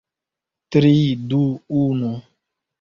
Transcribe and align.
Tri... 0.77 0.95
du... 1.35 1.43
unu... 1.85 2.13